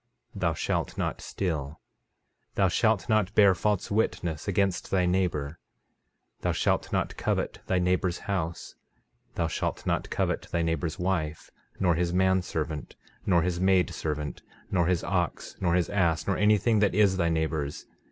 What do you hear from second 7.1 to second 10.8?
covet thy neighbor's house, thou shalt not covet thy